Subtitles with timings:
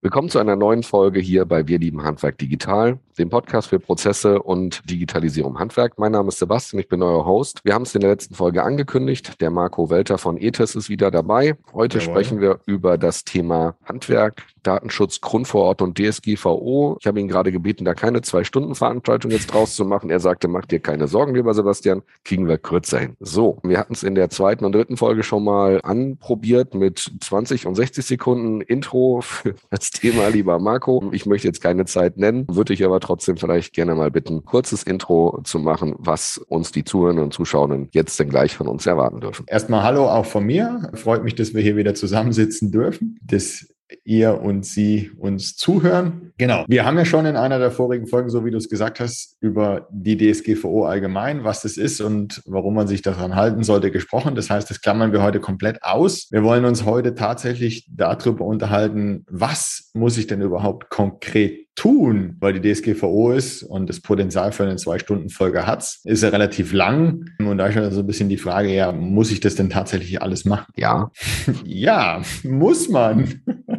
[0.00, 4.40] Willkommen zu einer neuen Folge hier bei Wir lieben Handwerk Digital, dem Podcast für Prozesse
[4.40, 5.98] und Digitalisierung im Handwerk.
[5.98, 7.62] Mein Name ist Sebastian, ich bin euer Host.
[7.64, 9.40] Wir haben es in der letzten Folge angekündigt.
[9.40, 11.56] Der Marco Welter von ETES ist wieder dabei.
[11.72, 12.12] Heute Jawohl.
[12.12, 16.98] sprechen wir über das Thema Handwerk, Datenschutz, Grundverordnung DSGVO.
[17.00, 20.10] Ich habe ihn gerade gebeten, da keine Zwei-Stunden-Veranstaltung jetzt draus zu machen.
[20.10, 23.16] Er sagte, mach dir keine Sorgen, lieber Sebastian, kriegen wir kürzer hin.
[23.18, 27.66] So, wir hatten es in der zweiten und dritten Folge schon mal anprobiert mit 20
[27.66, 31.02] und 60 Sekunden Intro für das Thema, lieber Marco.
[31.12, 34.82] Ich möchte jetzt keine Zeit nennen, würde ich aber trotzdem vielleicht gerne mal bitten, kurzes
[34.82, 39.22] Intro zu machen, was uns die Zuhörenden und Zuschauenden jetzt denn gleich von uns erwarten
[39.22, 39.46] dürfen.
[39.48, 40.90] Erstmal Hallo auch von mir.
[40.92, 43.18] Freut mich, dass wir hier wieder zusammensitzen dürfen.
[43.22, 43.66] Das
[44.04, 46.32] ihr und sie uns zuhören.
[46.38, 46.64] Genau.
[46.68, 49.36] Wir haben ja schon in einer der vorigen Folgen, so wie du es gesagt hast,
[49.40, 54.34] über die DSGVO allgemein, was das ist und warum man sich daran halten sollte, gesprochen.
[54.34, 56.28] Das heißt, das klammern wir heute komplett aus.
[56.30, 62.58] Wir wollen uns heute tatsächlich darüber unterhalten, was muss ich denn überhaupt konkret tun, weil
[62.58, 67.24] die DSGVO ist und das Potenzial für eine Zwei-Stunden-Folge hat, ist ja relativ lang.
[67.38, 70.20] Und da ist ja so ein bisschen die Frage, ja, muss ich das denn tatsächlich
[70.20, 70.72] alles machen?
[70.76, 71.10] Ja.
[71.64, 73.42] ja, muss man.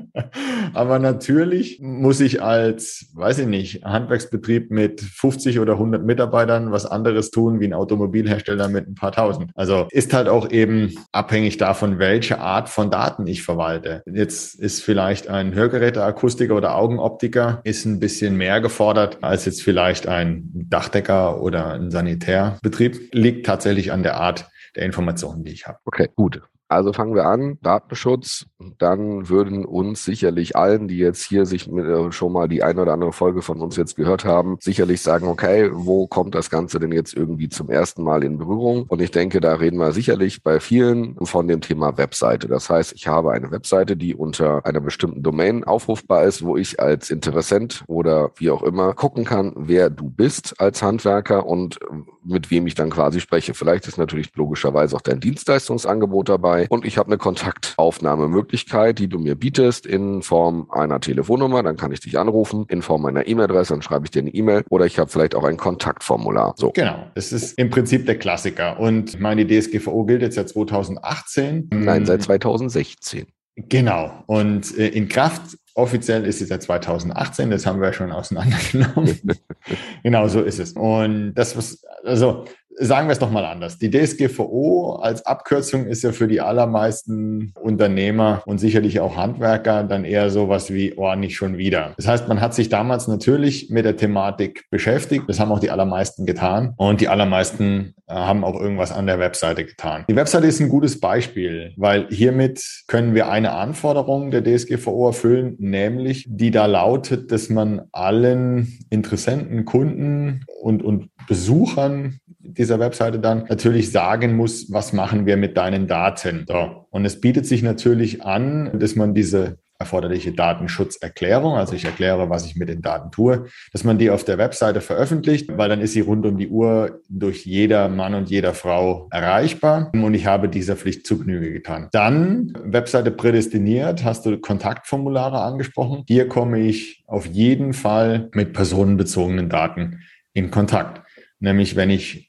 [0.74, 6.86] Aber natürlich muss ich als, weiß ich nicht, Handwerksbetrieb mit 50 oder 100 Mitarbeitern was
[6.86, 9.52] anderes tun wie ein Automobilhersteller mit ein paar tausend.
[9.56, 14.04] Also ist halt auch eben abhängig davon, welche Art von Daten ich verwalte.
[14.06, 20.08] Jetzt ist vielleicht ein Hörgeräteakustiker oder Augenoptiker ist ein bisschen mehr gefordert als jetzt vielleicht
[20.08, 23.14] ein Dachdecker oder ein Sanitärbetrieb.
[23.14, 25.80] Liegt tatsächlich an der Art der Informationen, die ich habe.
[25.86, 26.42] Okay, gut.
[26.70, 28.46] Also fangen wir an, Datenschutz.
[28.78, 32.84] Dann würden uns sicherlich allen, die jetzt hier sich mit, äh, schon mal die eine
[32.84, 36.80] oder andere Folge von uns jetzt gehört haben, sicherlich sagen, okay, wo kommt das Ganze
[36.80, 38.86] denn jetzt irgendwie zum ersten Mal in Berührung?
[38.88, 42.48] Und ich denke, da reden wir sicherlich bei vielen von dem Thema Webseite.
[42.48, 46.80] Das heißt, ich habe eine Webseite, die unter einer bestimmten Domain aufrufbar ist, wo ich
[46.80, 51.80] als Interessent oder wie auch immer gucken kann, wer du bist als Handwerker und
[52.24, 53.54] mit wem ich dann quasi spreche.
[53.54, 59.20] Vielleicht ist natürlich logischerweise auch dein Dienstleistungsangebot dabei und ich habe eine Kontaktaufnahmemöglichkeit, die du
[59.20, 63.74] mir bietest in Form einer Telefonnummer, dann kann ich dich anrufen, in Form einer E-Mail-Adresse,
[63.74, 66.54] dann schreibe ich dir eine E-Mail oder ich habe vielleicht auch ein Kontaktformular.
[66.58, 66.72] So.
[66.72, 71.70] Genau, das ist im Prinzip der Klassiker und meine DSGVO gilt jetzt seit 2018.
[71.72, 73.28] Nein, seit 2016.
[73.68, 74.24] Genau.
[74.28, 79.20] Und äh, in Kraft offiziell ist sie seit 2018, das haben wir schon auseinandergenommen.
[80.04, 80.74] genau so ist es.
[80.74, 82.46] Und das, was, also
[82.78, 83.78] sagen wir es doch mal anders.
[83.78, 90.06] Die DSGVO als Abkürzung ist ja für die allermeisten Unternehmer und sicherlich auch Handwerker dann
[90.06, 91.94] eher sowas wie, oh, nicht schon wieder.
[91.98, 95.26] Das heißt, man hat sich damals natürlich mit der Thematik beschäftigt.
[95.28, 96.74] Das haben auch die allermeisten getan.
[96.78, 100.06] Und die allermeisten äh, haben auch irgendwas an der Webseite getan.
[100.10, 105.56] Die Webseite ist ein gutes Beispiel, weil hiermit können wir eine Anforderung der DSGVO erfüllen,
[105.60, 112.20] nämlich die da lautet, dass man allen Interessenten, Kunden und, und Besuchern
[112.54, 116.46] dieser Webseite dann natürlich sagen muss, was machen wir mit deinen Daten.
[116.48, 116.86] So.
[116.90, 122.46] Und es bietet sich natürlich an, dass man diese erforderliche Datenschutzerklärung, also ich erkläre, was
[122.46, 125.94] ich mit den Daten tue, dass man die auf der Webseite veröffentlicht, weil dann ist
[125.94, 130.50] sie rund um die Uhr durch jeder Mann und jeder Frau erreichbar und ich habe
[130.50, 131.88] dieser Pflicht zu Genüge getan.
[131.94, 136.04] Dann Webseite prädestiniert, hast du Kontaktformulare angesprochen.
[136.08, 140.02] Hier komme ich auf jeden Fall mit personenbezogenen Daten
[140.34, 141.08] in Kontakt.
[141.40, 142.29] Nämlich wenn ich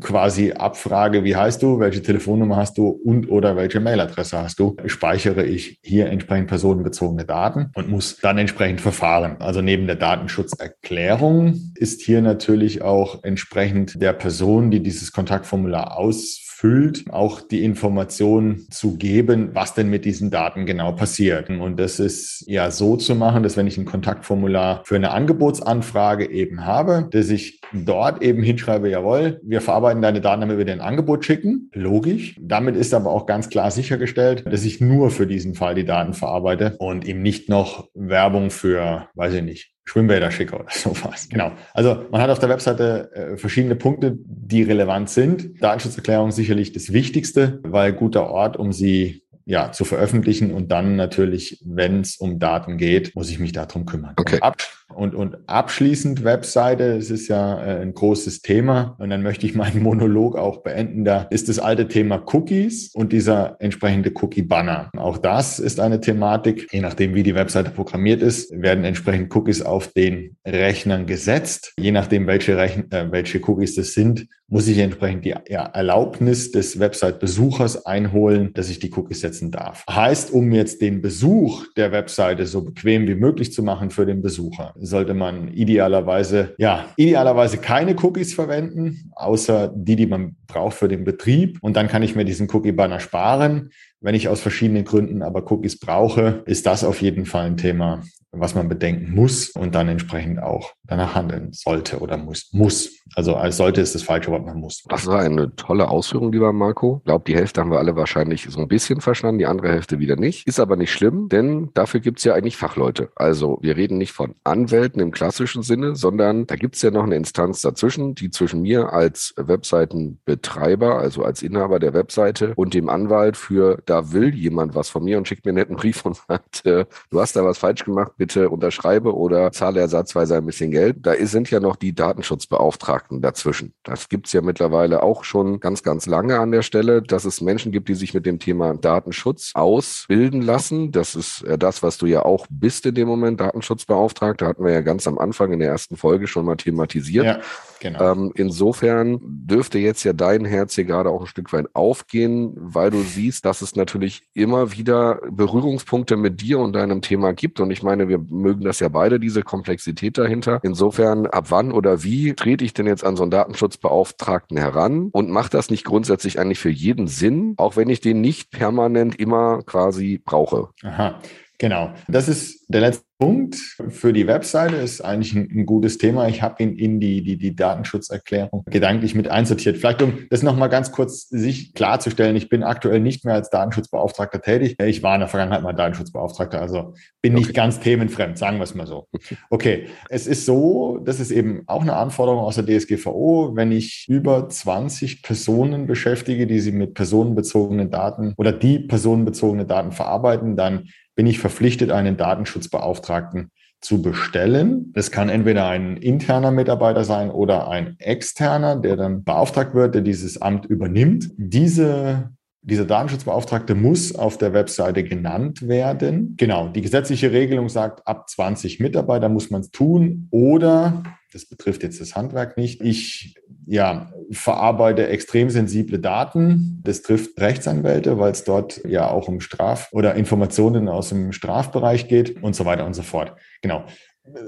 [0.00, 4.76] quasi abfrage, wie heißt du, welche Telefonnummer hast du und oder welche Mailadresse hast du,
[4.86, 9.36] speichere ich hier entsprechend personenbezogene Daten und muss dann entsprechend verfahren.
[9.40, 16.49] Also neben der Datenschutzerklärung ist hier natürlich auch entsprechend der Person, die dieses Kontaktformular ausführt,
[16.60, 21.48] füllt, auch die Information zu geben, was denn mit diesen Daten genau passiert.
[21.48, 26.30] Und das ist ja so zu machen, dass wenn ich ein Kontaktformular für eine Angebotsanfrage
[26.30, 30.72] eben habe, dass ich dort eben hinschreibe, jawohl, wir verarbeiten deine Daten, damit wir dir
[30.72, 31.70] ein Angebot schicken.
[31.72, 32.36] Logisch.
[32.38, 36.12] Damit ist aber auch ganz klar sichergestellt, dass ich nur für diesen Fall die Daten
[36.12, 41.28] verarbeite und eben nicht noch Werbung für, weiß ich nicht, Schwimmbäder schicke oder sowas.
[41.28, 41.52] Genau.
[41.74, 45.62] Also man hat auf der Webseite äh, verschiedene Punkte, die relevant sind.
[45.62, 51.60] Datenschutzerklärung sicherlich das Wichtigste, weil guter Ort, um sie ja, zu veröffentlichen und dann natürlich,
[51.64, 54.14] wenn es um Daten geht, muss ich mich darum kümmern.
[54.16, 54.38] Okay.
[54.40, 54.58] Ab,
[54.94, 58.96] Und, und abschließend Webseite, es ist ja äh, ein großes Thema.
[58.98, 61.04] Und dann möchte ich meinen Monolog auch beenden.
[61.04, 64.90] Da ist das alte Thema Cookies und dieser entsprechende Cookie-Banner.
[64.96, 66.68] Auch das ist eine Thematik.
[66.72, 71.72] Je nachdem, wie die Webseite programmiert ist, werden entsprechend Cookies auf den Rechnern gesetzt.
[71.78, 76.50] Je nachdem, welche, Rechn äh, welche Cookies das sind, muss ich entsprechend die ja, Erlaubnis
[76.50, 79.84] des Website-Besuchers einholen, dass ich die Cookies setzen darf.
[79.88, 84.22] Heißt, um jetzt den Besuch der Webseite so bequem wie möglich zu machen für den
[84.22, 90.88] Besucher, sollte man idealerweise, ja, idealerweise keine Cookies verwenden, außer die, die man braucht für
[90.88, 91.58] den Betrieb.
[91.62, 93.70] Und dann kann ich mir diesen Cookie-Banner sparen.
[94.00, 98.02] Wenn ich aus verschiedenen Gründen aber Cookies brauche, ist das auf jeden Fall ein Thema,
[98.32, 102.48] was man bedenken muss und dann entsprechend auch danach handeln sollte oder muss.
[102.52, 103.00] Muss.
[103.14, 104.84] Also als sollte ist das falsche Wort, man muss.
[104.88, 106.98] Das war eine tolle Ausführung, lieber Marco.
[106.98, 109.98] Ich glaube, die Hälfte haben wir alle wahrscheinlich so ein bisschen verstanden, die andere Hälfte
[109.98, 110.46] wieder nicht.
[110.46, 113.10] Ist aber nicht schlimm, denn dafür gibt's ja eigentlich Fachleute.
[113.16, 117.16] Also wir reden nicht von Anwälten im klassischen Sinne, sondern da gibt's ja noch eine
[117.16, 123.36] Instanz dazwischen, die zwischen mir als Webseitenbetreiber, also als Inhaber der Webseite und dem Anwalt
[123.36, 126.64] für, da will jemand was von mir und schickt mir einen netten Brief und sagt,
[126.64, 130.98] äh, du hast da was falsch gemacht, bitte unterschreibe oder zahle ersatzweise ein bisschen Geld.
[131.00, 133.74] Da sind ja noch die Datenschutzbeauftragten dazwischen.
[133.82, 137.72] Das gibt's ja mittlerweile auch schon ganz, ganz lange an der Stelle, dass es Menschen
[137.72, 140.92] gibt, die sich mit dem Thema Datenschutz ausbilden lassen.
[140.92, 144.46] Das ist das, was du ja auch bist in dem Moment, Datenschutzbeauftragter.
[144.46, 147.24] Hatten wir ja ganz am Anfang in der ersten Folge schon mal thematisiert.
[147.24, 147.40] Ja,
[147.80, 148.12] genau.
[148.12, 152.90] Ähm, insofern dürfte jetzt ja dein Herz hier gerade auch ein Stück weit aufgehen, weil
[152.90, 157.58] du siehst, dass es natürlich immer wieder Berührungspunkte mit dir und deinem Thema gibt.
[157.58, 160.60] Und ich meine, wir mögen das ja beide, diese Komplexität dahinter.
[160.62, 165.30] Insofern, ab wann oder wie trete ich denn jetzt an so einen Datenschutzbeauftragten heran und
[165.30, 169.62] macht das nicht grundsätzlich eigentlich für jeden Sinn, auch wenn ich den nicht permanent immer
[169.64, 170.68] quasi brauche?
[170.82, 171.18] Aha.
[171.60, 171.92] Genau.
[172.08, 173.54] Das ist der letzte Punkt
[173.90, 174.76] für die Webseite.
[174.76, 176.26] Ist eigentlich ein, ein gutes Thema.
[176.26, 179.76] Ich habe ihn in die, die, die Datenschutzerklärung gedanklich mit einsortiert.
[179.76, 182.34] Vielleicht, um das nochmal ganz kurz sich klarzustellen.
[182.34, 184.76] Ich bin aktuell nicht mehr als Datenschutzbeauftragter tätig.
[184.82, 187.44] Ich war in der Vergangenheit mal Datenschutzbeauftragter, also bin okay.
[187.44, 189.08] nicht ganz themenfremd, sagen wir es mal so.
[189.50, 189.88] Okay.
[190.08, 193.54] Es ist so, das ist eben auch eine Anforderung aus der DSGVO.
[193.54, 199.92] Wenn ich über 20 Personen beschäftige, die sie mit personenbezogenen Daten oder die personenbezogene Daten
[199.92, 200.88] verarbeiten, dann
[201.20, 203.50] bin ich verpflichtet, einen Datenschutzbeauftragten
[203.82, 204.90] zu bestellen.
[204.94, 210.00] Das kann entweder ein interner Mitarbeiter sein oder ein externer, der dann beauftragt wird, der
[210.00, 211.28] dieses Amt übernimmt.
[211.36, 212.30] Diese
[212.62, 216.36] dieser Datenschutzbeauftragte muss auf der Webseite genannt werden.
[216.38, 221.02] Genau, die gesetzliche Regelung sagt, ab 20 Mitarbeiter muss man es tun oder,
[221.34, 223.34] das betrifft jetzt das Handwerk nicht, ich
[223.70, 226.80] ja, verarbeite extrem sensible Daten.
[226.82, 232.08] Das trifft Rechtsanwälte, weil es dort ja auch um Straf- oder Informationen aus dem Strafbereich
[232.08, 233.34] geht und so weiter und so fort.
[233.62, 233.84] Genau.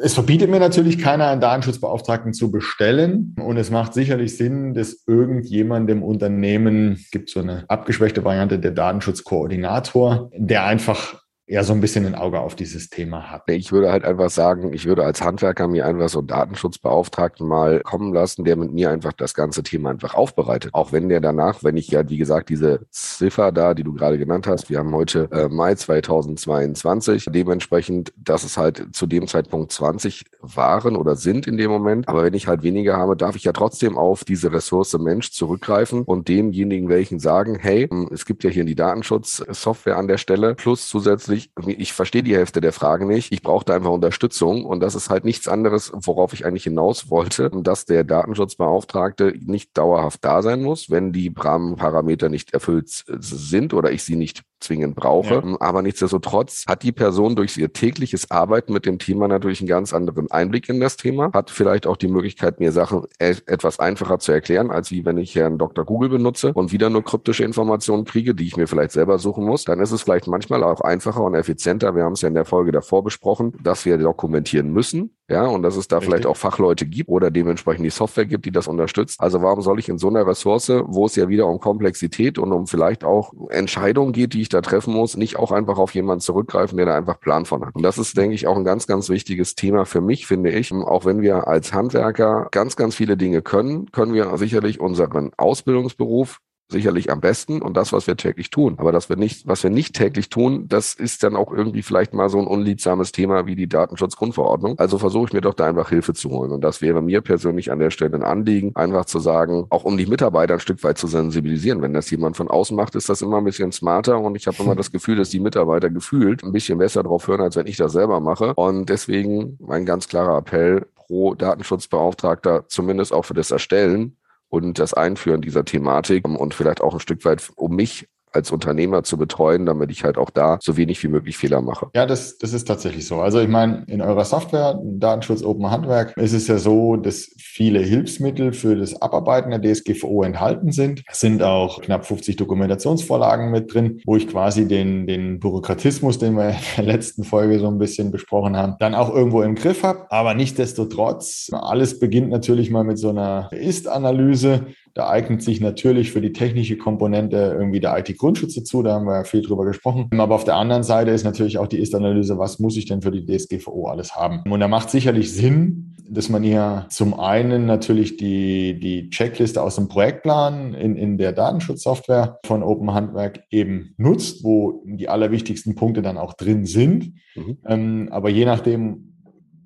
[0.02, 3.36] Es verbietet mir natürlich keiner, einen Datenschutzbeauftragten zu bestellen.
[3.40, 8.72] Und es macht sicherlich Sinn, dass irgendjemand im Unternehmen, gibt so eine abgeschwächte Variante, der
[8.72, 11.21] Datenschutzkoordinator, der einfach
[11.52, 13.42] ja so ein bisschen ein Auge auf dieses Thema hat.
[13.48, 17.80] Ich würde halt einfach sagen, ich würde als Handwerker mir einfach so einen Datenschutzbeauftragten mal
[17.80, 20.72] kommen lassen, der mit mir einfach das ganze Thema einfach aufbereitet.
[20.72, 24.16] Auch wenn der danach, wenn ich ja, wie gesagt, diese Ziffer da, die du gerade
[24.16, 29.72] genannt hast, wir haben heute äh, Mai 2022, dementsprechend, dass es halt zu dem Zeitpunkt
[29.72, 32.08] 20 waren oder sind in dem Moment.
[32.08, 36.04] Aber wenn ich halt weniger habe, darf ich ja trotzdem auf diese Ressource Mensch zurückgreifen
[36.04, 40.88] und demjenigen welchen sagen, hey, es gibt ja hier die Datenschutzsoftware an der Stelle, plus
[40.88, 43.32] zusätzlich ich, ich verstehe die Hälfte der Fragen nicht.
[43.32, 47.50] Ich brauchte einfach Unterstützung und das ist halt nichts anderes, worauf ich eigentlich hinaus wollte,
[47.50, 53.92] dass der Datenschutzbeauftragte nicht dauerhaft da sein muss, wenn die Rahmenparameter nicht erfüllt sind oder
[53.92, 55.34] ich sie nicht zwingend brauche.
[55.34, 55.56] Ja.
[55.60, 59.92] Aber nichtsdestotrotz hat die Person durch ihr tägliches Arbeiten mit dem Thema natürlich einen ganz
[59.92, 64.18] anderen Einblick in das Thema, hat vielleicht auch die Möglichkeit, mir Sachen e etwas einfacher
[64.18, 65.84] zu erklären, als wie wenn ich Herrn Dr.
[65.84, 69.64] Google benutze und wieder nur kryptische Informationen kriege, die ich mir vielleicht selber suchen muss.
[69.64, 71.94] Dann ist es vielleicht manchmal auch einfacher und effizienter.
[71.94, 75.16] Wir haben es ja in der Folge davor besprochen, dass wir dokumentieren müssen.
[75.28, 76.10] Ja, und dass es da Richtig.
[76.10, 79.18] vielleicht auch Fachleute gibt oder dementsprechend die Software gibt, die das unterstützt.
[79.18, 82.52] Also warum soll ich in so einer Ressource, wo es ja wieder um Komplexität und
[82.52, 86.20] um vielleicht auch Entscheidungen geht, die ich da treffen muss, nicht auch einfach auf jemanden
[86.20, 87.74] zurückgreifen, der da einfach Plan von hat.
[87.74, 90.70] Und das ist, denke ich, auch ein ganz, ganz wichtiges Thema für mich, finde ich.
[90.72, 96.40] Auch wenn wir als Handwerker ganz, ganz viele Dinge können, können wir sicherlich unseren Ausbildungsberuf
[96.72, 98.74] sicherlich am besten und das, was wir täglich tun.
[98.78, 102.14] Aber das wir nicht, was wir nicht täglich tun, das ist dann auch irgendwie vielleicht
[102.14, 104.78] mal so ein unliedsames Thema wie die Datenschutzgrundverordnung.
[104.78, 106.50] Also versuche ich mir doch da einfach Hilfe zu holen.
[106.50, 109.96] Und das wäre mir persönlich an der Stelle ein Anliegen, einfach zu sagen, auch um
[109.96, 111.82] die Mitarbeiter ein Stück weit zu sensibilisieren.
[111.82, 114.56] Wenn das jemand von außen macht, ist das immer ein bisschen smarter und ich habe
[114.62, 117.76] immer das Gefühl, dass die Mitarbeiter gefühlt ein bisschen besser drauf hören, als wenn ich
[117.76, 118.54] das selber mache.
[118.54, 124.16] Und deswegen mein ganz klarer Appell pro Datenschutzbeauftragter, zumindest auch für das Erstellen
[124.52, 129.02] und das Einführen dieser Thematik und vielleicht auch ein Stück weit, um mich als Unternehmer
[129.02, 131.88] zu betreuen, damit ich halt auch da so wenig wie möglich Fehler mache.
[131.94, 133.20] Ja, das, das ist tatsächlich so.
[133.20, 137.80] Also ich meine, in eurer Software, Datenschutz Open Handwerk, ist es ja so, dass viele
[137.80, 141.02] Hilfsmittel für das Abarbeiten der DSGVO enthalten sind.
[141.10, 146.34] Es sind auch knapp 50 Dokumentationsvorlagen mit drin, wo ich quasi den, den Bürokratismus, den
[146.34, 149.82] wir in der letzten Folge so ein bisschen besprochen haben, dann auch irgendwo im Griff
[149.82, 150.06] habe.
[150.10, 156.20] Aber nichtsdestotrotz, alles beginnt natürlich mal mit so einer Ist-Analyse da eignet sich natürlich für
[156.20, 158.82] die technische Komponente irgendwie der IT-Grundschutz dazu.
[158.82, 160.08] Da haben wir ja viel drüber gesprochen.
[160.18, 163.10] Aber auf der anderen Seite ist natürlich auch die Ist-Analyse, was muss ich denn für
[163.10, 164.42] die DSGVO alles haben?
[164.50, 169.76] Und da macht sicherlich Sinn, dass man hier zum einen natürlich die, die Checkliste aus
[169.76, 176.02] dem Projektplan in, in der Datenschutzsoftware von Open Handwerk eben nutzt, wo die allerwichtigsten Punkte
[176.02, 177.14] dann auch drin sind.
[177.34, 177.58] Mhm.
[177.66, 179.14] Ähm, aber je nachdem,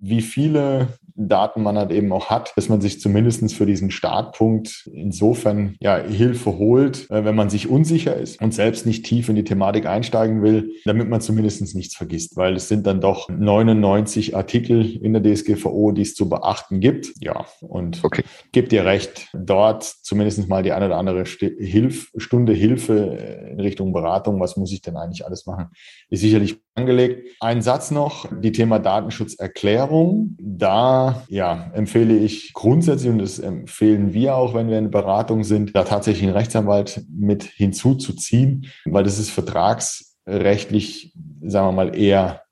[0.00, 4.88] wie viele Daten man halt eben auch hat, dass man sich zumindestens für diesen Startpunkt
[4.92, 9.36] insofern ja Hilfe holt, äh, wenn man sich unsicher ist und selbst nicht tief in
[9.36, 14.36] die Thematik einsteigen will, damit man zumindestens nichts vergisst, weil es sind dann doch 99
[14.36, 17.12] Artikel in der DSGVO, die es zu beachten gibt.
[17.20, 18.22] Ja, und okay.
[18.52, 22.94] gibt dir recht, dort zumindest mal die eine oder andere Hilf Stunde Hilfe
[23.50, 25.68] in Richtung Beratung, was muss ich denn eigentlich alles machen,
[26.10, 27.28] ist sicherlich angelegt.
[27.40, 30.36] Ein Satz noch, die Thema Datenschutzerklärung.
[30.38, 35.74] Da ja, empfehle ich grundsätzlich, und das empfehlen wir auch, wenn wir in Beratung sind,
[35.74, 42.42] da tatsächlich einen Rechtsanwalt mit hinzuzuziehen, weil das ist vertragsrechtlich, sagen wir mal, eher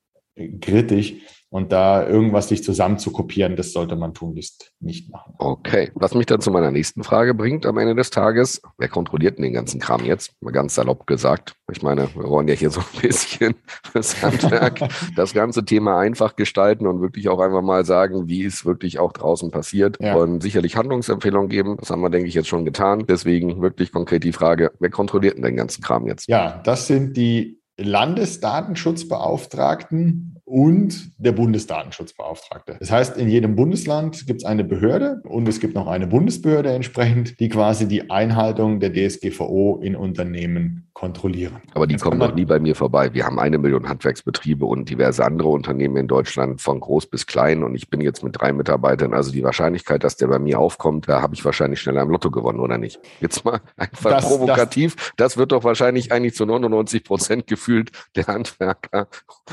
[0.61, 1.13] kritisch.
[1.55, 5.35] Und da irgendwas sich zusammen zu kopieren, das sollte man tunlichst nicht machen.
[5.37, 8.61] Okay, was mich dann zu meiner nächsten Frage bringt am Ende des Tages.
[8.77, 10.33] Wer kontrolliert denn den ganzen Kram jetzt?
[10.41, 11.55] Mal ganz salopp gesagt.
[11.71, 13.55] Ich meine, wir wollen ja hier so ein bisschen
[13.93, 14.81] das Handwerk,
[15.15, 19.13] das ganze Thema einfach gestalten und wirklich auch einfach mal sagen, wie es wirklich auch
[19.13, 20.15] draußen passiert ja.
[20.15, 21.77] und sicherlich Handlungsempfehlungen geben.
[21.79, 23.05] Das haben wir, denke ich, jetzt schon getan.
[23.07, 26.27] Deswegen wirklich konkret die Frage, wer kontrolliert denn den ganzen Kram jetzt?
[26.27, 32.77] Ja, das sind die Landesdatenschutzbeauftragten und der Bundesdatenschutzbeauftragte.
[32.79, 36.71] Das heißt, in jedem Bundesland gibt es eine Behörde und es gibt noch eine Bundesbehörde
[36.71, 41.61] entsprechend, die quasi die Einhaltung der DSGVO in Unternehmen kontrollieren.
[41.73, 43.13] Aber die Jetzt kommen noch nie bei mir vorbei.
[43.13, 47.63] Wir haben eine Million Handwerksbetriebe und diverse andere Unternehmen in Deutschland von groß bis klein
[47.63, 49.13] und ich bin jetzt mit drei Mitarbeitern.
[49.13, 52.31] Also die Wahrscheinlichkeit, dass der bei mir aufkommt, da habe ich wahrscheinlich schneller im Lotto
[52.31, 53.01] gewonnen, oder nicht?
[53.19, 54.95] Jetzt mal einfach das, provokativ.
[54.95, 59.07] Das, das wird doch wahrscheinlich eigentlich zu 99 Prozent gefühlt der Handwerker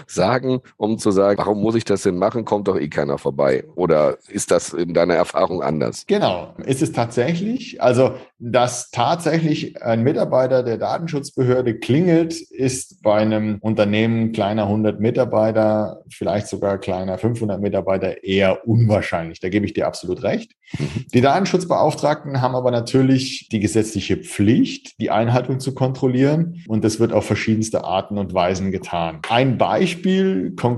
[0.06, 2.44] sagen, um zu sagen, warum muss ich das denn machen?
[2.44, 3.62] Kommt doch eh keiner vorbei.
[3.76, 6.04] Oder ist das in deiner Erfahrung anders?
[6.08, 7.80] Genau, ist es tatsächlich.
[7.80, 16.02] Also, dass tatsächlich ein Mitarbeiter der Datenschutzbehörde klingelt, ist bei einem Unternehmen kleiner 100 Mitarbeiter,
[16.10, 19.38] vielleicht sogar kleiner 500 Mitarbeiter eher unwahrscheinlich.
[19.38, 20.50] Da gebe ich dir absolut recht.
[20.76, 21.06] Mhm.
[21.14, 26.64] Die Datenschutzbeauftragten haben aber natürlich die gesetzliche Pflicht, die Einhaltung zu kontrollieren.
[26.66, 29.20] Und das wird auf verschiedenste Arten und Weisen getan.
[29.28, 30.71] Ein Beispiel, konkret,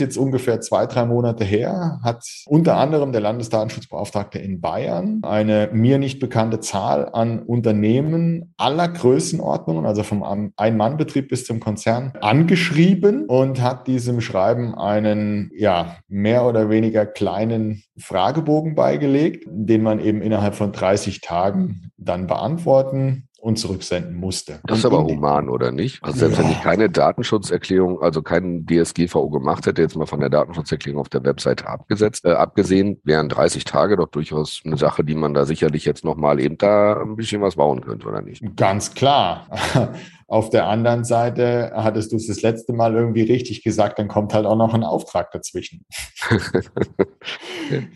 [0.00, 5.98] jetzt ungefähr zwei, drei Monate her, hat unter anderem der Landesdatenschutzbeauftragte in Bayern eine mir
[5.98, 13.62] nicht bekannte Zahl an Unternehmen aller Größenordnungen, also vom Ein-Mann-Betrieb bis zum Konzern, angeschrieben und
[13.62, 20.54] hat diesem Schreiben einen, ja, mehr oder weniger kleinen Fragebogen beigelegt, den man eben innerhalb
[20.54, 24.60] von 30 Tagen dann beantworten und zurücksenden musste.
[24.64, 26.04] Das ist aber human, oder nicht?
[26.04, 26.44] Also selbst ja.
[26.44, 31.08] wenn ich keine Datenschutzerklärung, also keinen DSGVO gemacht hätte, jetzt mal von der Datenschutzerklärung auf
[31.08, 35.46] der Webseite abgesetzt, äh, abgesehen, wären 30 Tage doch durchaus eine Sache, die man da
[35.46, 38.44] sicherlich jetzt nochmal eben da ein bisschen was bauen könnte, oder nicht?
[38.54, 39.46] Ganz klar.
[40.30, 44.34] Auf der anderen Seite hattest du es das letzte Mal irgendwie richtig gesagt, dann kommt
[44.34, 45.86] halt auch noch ein Auftrag dazwischen.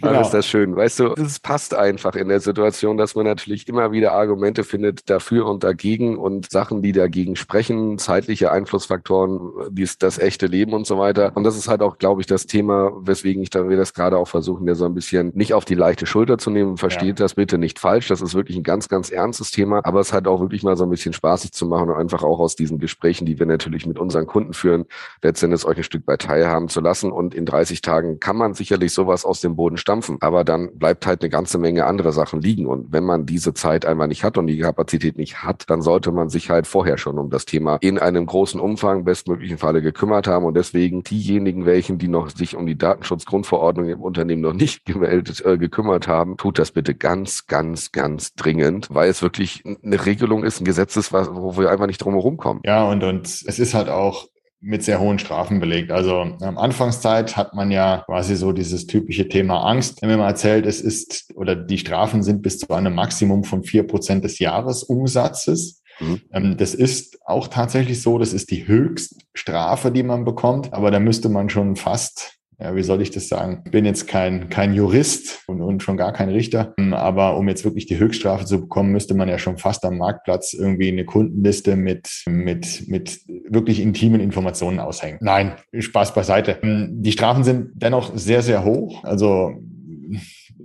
[0.00, 0.20] genau.
[0.22, 0.74] ist das schön.
[0.74, 5.10] Weißt du, es passt einfach in der Situation, dass man natürlich immer wieder Argumente findet
[5.10, 10.86] dafür und dagegen und Sachen, die dagegen sprechen, zeitliche Einflussfaktoren, dies, das echte Leben und
[10.86, 11.32] so weiter.
[11.34, 14.16] Und das ist halt auch, glaube ich, das Thema, weswegen ich da wir das gerade
[14.16, 16.78] auch versuchen, mir so ein bisschen nicht auf die leichte Schulter zu nehmen.
[16.78, 17.24] Versteht ja.
[17.24, 18.08] das bitte nicht falsch.
[18.08, 20.84] Das ist wirklich ein ganz, ganz ernstes Thema, aber es halt auch wirklich mal so
[20.84, 23.86] ein bisschen spaßig zu machen und einfach einfach auch aus diesen Gesprächen, die wir natürlich
[23.86, 24.86] mit unseren Kunden führen,
[25.22, 27.10] letztendlich euch ein Stück bei teilhaben zu lassen.
[27.10, 30.18] Und in 30 Tagen kann man sicherlich sowas aus dem Boden stampfen.
[30.20, 32.66] Aber dann bleibt halt eine ganze Menge andere Sachen liegen.
[32.66, 36.12] Und wenn man diese Zeit einfach nicht hat und die Kapazität nicht hat, dann sollte
[36.12, 40.26] man sich halt vorher schon um das Thema in einem großen Umfang bestmöglichen Falle gekümmert
[40.26, 40.44] haben.
[40.44, 45.44] Und deswegen diejenigen, welchen, die noch sich um die Datenschutzgrundverordnung im Unternehmen noch nicht gemeldet,
[45.44, 50.44] äh, gekümmert haben, tut das bitte ganz, ganz, ganz dringend, weil es wirklich eine Regelung
[50.44, 52.60] ist, ein Gesetz wo wir einfach nicht drum herum kommen.
[52.64, 54.26] Ja, und, und es ist halt auch
[54.62, 55.90] mit sehr hohen Strafen belegt.
[55.90, 60.02] Also am Anfangszeit hat man ja quasi so dieses typische Thema Angst.
[60.02, 63.84] Wenn man erzählt, es ist oder die Strafen sind bis zu einem Maximum von vier
[63.84, 65.82] Prozent des Jahresumsatzes.
[65.98, 66.20] Mhm.
[66.32, 71.00] Ähm, das ist auch tatsächlich so, das ist die Höchststrafe, die man bekommt, aber da
[71.00, 73.62] müsste man schon fast ja, wie soll ich das sagen?
[73.64, 77.64] Ich bin jetzt kein, kein Jurist und, und schon gar kein Richter, aber um jetzt
[77.64, 81.74] wirklich die Höchststrafe zu bekommen, müsste man ja schon fast am Marktplatz irgendwie eine Kundenliste
[81.74, 85.18] mit, mit, mit wirklich intimen Informationen aushängen.
[85.20, 86.58] Nein, Spaß beiseite.
[86.62, 89.02] Die Strafen sind dennoch sehr, sehr hoch.
[89.02, 89.56] Also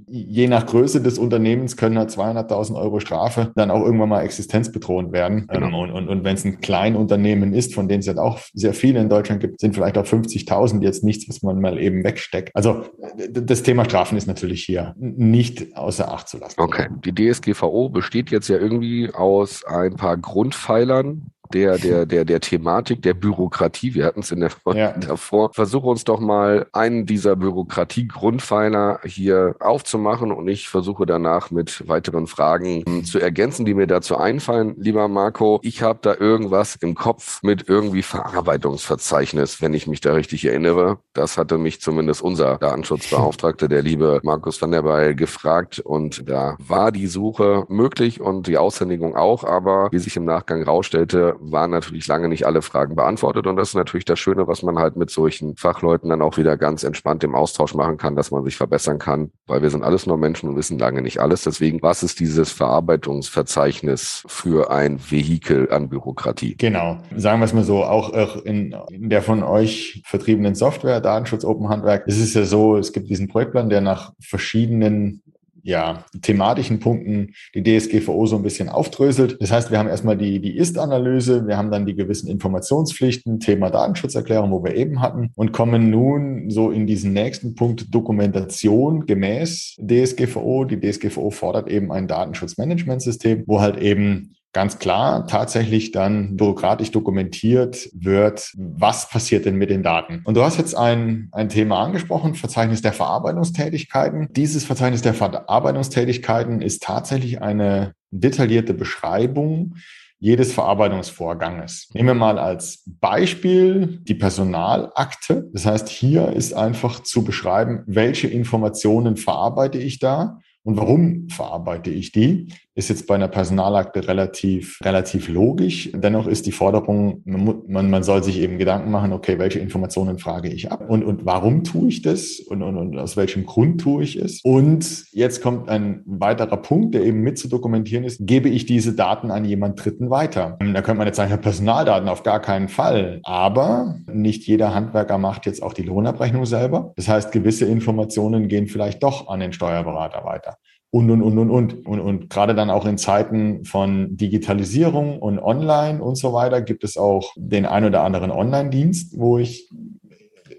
[0.09, 5.11] je nach Größe des Unternehmens können halt 200.000 Euro Strafe dann auch irgendwann mal existenzbedrohend
[5.11, 5.47] werden.
[5.47, 5.67] Genau.
[5.67, 8.73] Ähm, und, und, und wenn es ein Kleinunternehmen ist, von denen es halt auch sehr
[8.73, 12.51] viele in Deutschland gibt, sind vielleicht auch 50.000 jetzt nichts, was man mal eben wegsteckt.
[12.53, 12.85] Also
[13.29, 16.59] das Thema Strafen ist natürlich hier nicht außer Acht zu lassen.
[16.59, 16.87] Okay.
[17.05, 23.01] Die DSGVO besteht jetzt ja irgendwie aus ein paar Grundpfeilern, der, der, der, der Thematik
[23.01, 23.93] der Bürokratie.
[23.93, 24.91] Wir hatten es in der Folge ja.
[24.93, 25.51] davor.
[25.53, 32.27] Versuche uns doch mal einen dieser Bürokratie-Grundpfeiler hier aufzumachen und ich versuche danach mit weiteren
[32.27, 34.75] Fragen hm, zu ergänzen, die mir dazu einfallen.
[34.77, 40.13] Lieber Marco, ich habe da irgendwas im Kopf mit irgendwie Verarbeitungsverzeichnis, wenn ich mich da
[40.13, 40.99] richtig erinnere.
[41.13, 46.57] Das hatte mich zumindest unser Datenschutzbeauftragter, der liebe Markus van der Beil, gefragt und da
[46.59, 51.71] war die Suche möglich und die Aushändigung auch, aber wie sich im Nachgang rausstellte, waren
[51.71, 53.47] natürlich lange nicht alle Fragen beantwortet.
[53.47, 56.57] Und das ist natürlich das Schöne, was man halt mit solchen Fachleuten dann auch wieder
[56.57, 60.05] ganz entspannt im Austausch machen kann, dass man sich verbessern kann, weil wir sind alles
[60.05, 61.43] nur Menschen und wissen lange nicht alles.
[61.43, 66.55] Deswegen, was ist dieses Verarbeitungsverzeichnis für ein Vehikel an Bürokratie?
[66.57, 66.97] Genau.
[67.15, 68.13] Sagen wir es mal so, auch
[68.43, 72.93] in, in der von euch vertriebenen Software, Datenschutz Open Handwerk, ist es ja so, es
[72.93, 75.21] gibt diesen Projektplan, der nach verschiedenen
[75.67, 79.35] ja, thematischen Punkten die DSGVO so ein bisschen aufdröselt.
[79.41, 83.69] Das heißt, wir haben erstmal die, die Ist-Analyse, wir haben dann die gewissen Informationspflichten, Thema
[83.69, 89.75] Datenschutzerklärung, wo wir eben hatten und kommen nun so in diesen nächsten Punkt Dokumentation gemäß
[89.81, 90.63] DSGVO.
[90.63, 97.89] Die DSGVO fordert eben ein Datenschutzmanagementsystem, wo halt eben ganz klar tatsächlich dann bürokratisch dokumentiert
[97.93, 100.21] wird, was passiert denn mit den Daten.
[100.23, 104.29] Und du hast jetzt ein, ein Thema angesprochen, Verzeichnis der Verarbeitungstätigkeiten.
[104.31, 109.75] Dieses Verzeichnis der Verarbeitungstätigkeiten ist tatsächlich eine detaillierte Beschreibung
[110.19, 111.89] jedes Verarbeitungsvorganges.
[111.93, 115.47] Nehmen wir mal als Beispiel die Personalakte.
[115.53, 121.91] Das heißt, hier ist einfach zu beschreiben, welche Informationen verarbeite ich da und warum verarbeite
[121.91, 122.51] ich die?
[122.77, 125.89] Ist jetzt bei einer Personalakte relativ, relativ logisch.
[125.95, 130.47] Dennoch ist die Forderung, man, man soll sich eben Gedanken machen, okay, welche Informationen frage
[130.49, 134.03] ich ab und, und warum tue ich das und, und, und aus welchem Grund tue
[134.03, 134.41] ich es?
[134.43, 138.93] Und jetzt kommt ein weiterer Punkt, der eben mit zu dokumentieren ist, gebe ich diese
[138.93, 140.59] Daten an jemand Dritten weiter?
[140.59, 143.21] Da könnte man jetzt sagen, Personaldaten auf gar keinen Fall.
[143.23, 146.93] Aber nicht jeder Handwerker macht jetzt auch die Lohnabrechnung selber.
[146.95, 150.57] Das heißt, gewisse Informationen gehen vielleicht doch an den Steuerberater weiter
[150.89, 151.85] und, und, und, und, und.
[151.85, 156.83] Und, und gerade dann auch in Zeiten von Digitalisierung und Online und so weiter gibt
[156.83, 159.69] es auch den ein oder anderen Online-Dienst, wo ich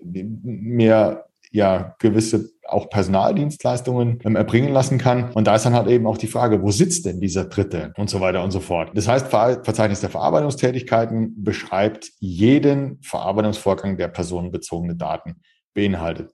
[0.03, 5.33] mir ja gewisse auch Personaldienstleistungen ähm, erbringen lassen kann.
[5.33, 8.11] Und da ist dann halt eben auch die Frage, wo sitzt denn dieser Dritte und
[8.11, 8.91] so weiter und so fort.
[8.95, 15.41] Das heißt, Ver Verzeichnis der Verarbeitungstätigkeiten beschreibt jeden Verarbeitungsvorgang, der personenbezogene Daten
[15.75, 16.31] beinhaltet.